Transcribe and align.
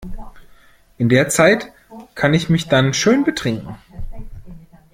In 0.97 1.09
der 1.09 1.29
Zeit 1.29 1.71
kann 2.15 2.33
ich 2.33 2.49
mich 2.49 2.67
dann 2.67 2.95
schön 2.95 3.23
betrinken. 3.23 3.75